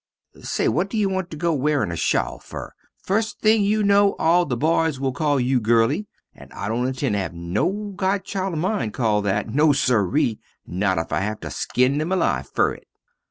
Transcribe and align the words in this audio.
Say 0.41 0.67
what 0.67 0.91
you 0.95 1.09
want 1.09 1.29
to 1.29 1.37
go 1.37 1.53
wearin 1.53 1.91
a 1.91 1.95
shawl 1.95 2.39
fer, 2.39 2.73
fust 2.97 3.39
thing 3.41 3.61
you 3.61 3.83
no 3.83 4.15
all 4.17 4.47
the 4.47 4.57
boys 4.57 4.99
will 4.99 5.11
call 5.13 5.39
you 5.39 5.59
girly, 5.59 6.07
and 6.33 6.51
I 6.53 6.69
dont 6.69 6.87
intend 6.87 7.13
to 7.13 7.19
have 7.19 7.35
no 7.35 7.93
godchild 7.95 8.53
of 8.53 8.59
mine 8.59 8.91
cald 8.93 9.25
that, 9.25 9.49
no 9.53 9.73
siree, 9.73 10.39
not 10.65 10.97
if 10.97 11.13
I 11.13 11.19
have 11.19 11.39
to 11.41 11.51
skin 11.51 11.99
them 11.99 12.11
alive 12.11 12.49
fer 12.49 12.73
it. 12.73 12.87